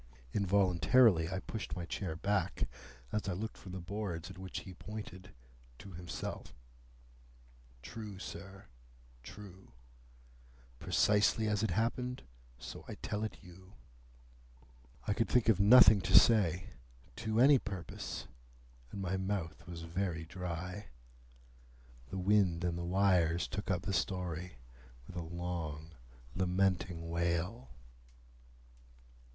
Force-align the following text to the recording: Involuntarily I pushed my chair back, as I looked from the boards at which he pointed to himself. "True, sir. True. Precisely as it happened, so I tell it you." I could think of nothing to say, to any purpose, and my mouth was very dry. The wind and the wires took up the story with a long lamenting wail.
Involuntarily 0.33 1.29
I 1.29 1.41
pushed 1.41 1.75
my 1.75 1.85
chair 1.85 2.15
back, 2.15 2.67
as 3.11 3.29
I 3.29 3.33
looked 3.33 3.55
from 3.55 3.73
the 3.73 3.79
boards 3.79 4.31
at 4.31 4.37
which 4.39 4.61
he 4.61 4.73
pointed 4.73 5.31
to 5.77 5.91
himself. 5.91 6.55
"True, 7.83 8.17
sir. 8.17 8.65
True. 9.21 9.73
Precisely 10.79 11.47
as 11.47 11.61
it 11.61 11.69
happened, 11.69 12.23
so 12.57 12.83
I 12.87 12.95
tell 12.95 13.23
it 13.23 13.43
you." 13.43 13.73
I 15.05 15.13
could 15.13 15.29
think 15.29 15.49
of 15.49 15.59
nothing 15.59 16.01
to 16.01 16.17
say, 16.17 16.71
to 17.17 17.39
any 17.39 17.59
purpose, 17.59 18.25
and 18.91 19.03
my 19.03 19.17
mouth 19.17 19.67
was 19.67 19.83
very 19.83 20.25
dry. 20.25 20.87
The 22.09 22.17
wind 22.17 22.63
and 22.63 22.75
the 22.75 22.83
wires 22.85 23.47
took 23.47 23.69
up 23.69 23.83
the 23.83 23.93
story 23.93 24.57
with 25.05 25.15
a 25.15 25.21
long 25.21 25.91
lamenting 26.33 27.07
wail. 27.07 27.69